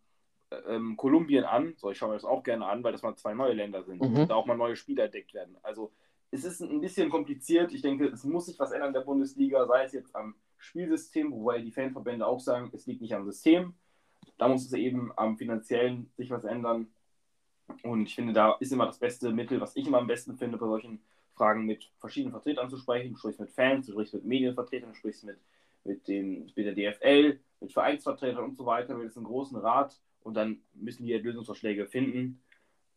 [0.51, 3.17] äh, ähm, Kolumbien an, so ich schaue mir das auch gerne an, weil das mal
[3.17, 4.17] zwei neue Länder sind mhm.
[4.17, 5.57] und da auch mal neue Spieler entdeckt werden.
[5.63, 5.93] Also
[6.31, 7.73] es ist ein bisschen kompliziert.
[7.73, 11.33] Ich denke, es muss sich was ändern in der Bundesliga, sei es jetzt am Spielsystem,
[11.33, 13.75] wobei die Fanverbände auch sagen, es liegt nicht am System,
[14.39, 16.89] da muss es eben am finanziellen sich was ändern.
[17.83, 20.57] Und ich finde, da ist immer das beste Mittel, was ich immer am besten finde,
[20.57, 21.01] bei solchen
[21.35, 23.13] Fragen mit verschiedenen Vertretern zu sprechen.
[23.13, 25.39] Du sprichst mit Fans, du sprichst mit Medienvertretern, du sprichst mit,
[25.85, 30.35] mit, dem, mit der DFL, mit Vereinsvertretern und so weiter, mit einem großen Rat und
[30.35, 32.43] dann müssen die Lösungsvorschläge finden.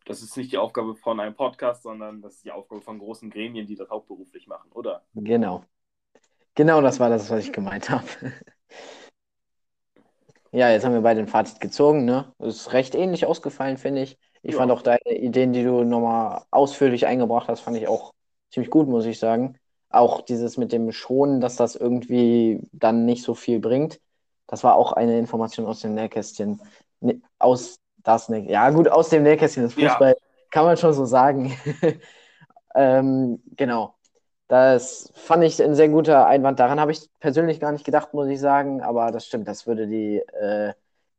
[0.05, 3.29] Das ist nicht die Aufgabe von einem Podcast, sondern das ist die Aufgabe von großen
[3.29, 5.03] Gremien, die das hauptberuflich machen, oder?
[5.13, 5.63] Genau.
[6.55, 8.07] Genau das war das, was ich gemeint habe.
[10.51, 12.33] Ja, jetzt haben wir beide ein Fazit gezogen, ne?
[12.37, 14.17] Das ist recht ähnlich ausgefallen, finde ich.
[14.43, 14.59] Ich ja.
[14.59, 18.13] fand auch deine Ideen, die du nochmal ausführlich eingebracht hast, fand ich auch
[18.49, 19.57] ziemlich gut, muss ich sagen.
[19.89, 23.99] Auch dieses mit dem Schonen, dass das irgendwie dann nicht so viel bringt.
[24.47, 26.61] Das war auch eine Information aus dem Nähkästchen.
[27.39, 30.25] Aus das Näh Ja, gut, aus dem Nähkästchen des Fußball ja.
[30.49, 31.55] kann man schon so sagen.
[32.75, 33.95] ähm, genau.
[34.51, 36.59] Das fand ich ein sehr guter Einwand.
[36.59, 38.81] Daran habe ich persönlich gar nicht gedacht, muss ich sagen.
[38.81, 40.73] Aber das stimmt, das würde die, äh,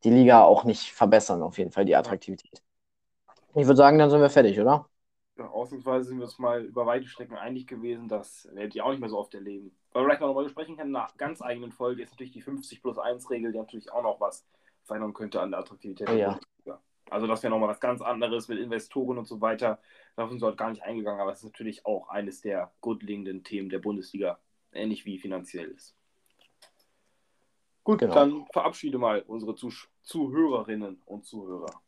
[0.04, 2.62] die Liga auch nicht verbessern, auf jeden Fall, die Attraktivität.
[3.54, 4.86] Ich würde sagen, dann sind wir fertig, oder?
[5.38, 8.90] Ja, ausnahmsweise sind wir uns mal über weite Strecken einig gewesen, das werdet ihr auch
[8.90, 9.74] nicht mehr so oft erleben.
[9.94, 12.82] Weil wir vielleicht noch darüber sprechen können, einer ganz eigenen Folge ist natürlich die 50
[12.82, 14.44] plus 1 Regel, die natürlich auch noch was
[14.84, 16.10] verändern könnte an der Attraktivität.
[16.10, 16.38] Oh, ja.
[17.08, 19.78] Also das wäre nochmal was ganz anderes mit Investoren und so weiter.
[20.16, 23.44] Darauf sind wir heute gar nicht eingegangen, aber es ist natürlich auch eines der grundlegenden
[23.44, 24.38] Themen der Bundesliga,
[24.72, 25.96] ähnlich wie finanziell ist.
[27.84, 28.14] Gut, genau.
[28.14, 29.72] dann verabschiede mal unsere Zuh
[30.02, 31.80] Zuhörerinnen und Zuhörer.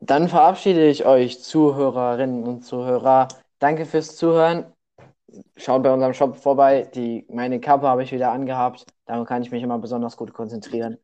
[0.00, 3.28] Dann verabschiede ich euch, Zuhörerinnen und Zuhörer.
[3.58, 4.72] Danke fürs Zuhören.
[5.56, 6.82] Schaut bei unserem Shop vorbei.
[6.94, 8.84] Die, meine Kappe habe ich wieder angehabt.
[9.06, 10.98] Damit kann ich mich immer besonders gut konzentrieren.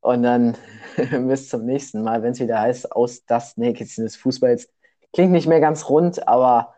[0.00, 0.56] Und dann
[1.26, 4.68] bis zum nächsten Mal, wenn es wieder heißt, aus das Nähkästchen des Fußballs.
[5.12, 6.74] Klingt nicht mehr ganz rund, aber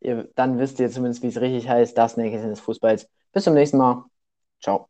[0.00, 3.08] ihr, dann wisst ihr zumindest, wie es richtig heißt, das Nähkästchen des Fußballs.
[3.32, 4.04] Bis zum nächsten Mal.
[4.62, 4.88] Ciao.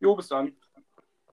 [0.00, 0.56] Jo, bis dann.